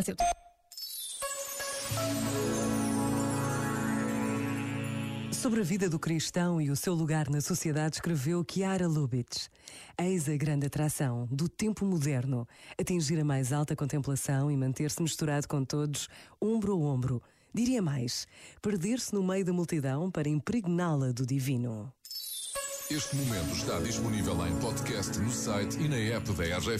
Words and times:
farmacêutico. 0.00 0.24
Sobre 5.32 5.60
a 5.60 5.64
vida 5.64 5.88
do 5.88 5.98
cristão 5.98 6.60
e 6.60 6.70
o 6.70 6.76
seu 6.76 6.92
lugar 6.94 7.30
na 7.30 7.40
sociedade, 7.40 7.96
escreveu 7.96 8.44
Chiara 8.48 8.86
Lubitsch. 8.86 9.48
Eis 9.98 10.28
a 10.28 10.36
grande 10.36 10.66
atração 10.66 11.26
do 11.30 11.48
tempo 11.48 11.84
moderno: 11.84 12.46
atingir 12.78 13.18
a 13.20 13.24
mais 13.24 13.52
alta 13.52 13.74
contemplação 13.74 14.50
e 14.50 14.56
manter-se 14.56 15.02
misturado 15.02 15.48
com 15.48 15.64
todos, 15.64 16.08
ombro 16.40 16.74
a 16.74 16.76
ombro. 16.76 17.22
Diria 17.54 17.80
mais: 17.80 18.26
perder-se 18.60 19.14
no 19.14 19.22
meio 19.22 19.44
da 19.44 19.52
multidão 19.52 20.10
para 20.10 20.28
impregná-la 20.28 21.12
do 21.12 21.24
divino. 21.24 21.92
Este 22.90 23.14
momento 23.14 23.54
está 23.54 23.78
disponível 23.78 24.34
em 24.44 24.56
podcast 24.56 25.16
no 25.20 25.30
site 25.30 25.78
e 25.78 25.88
na 25.88 25.96
app 25.96 26.32
da 26.32 26.58
RGF. 26.58 26.78